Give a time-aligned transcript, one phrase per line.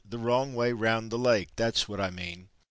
[0.03, 2.49] "The wrong way round the Lake that's what I mean!"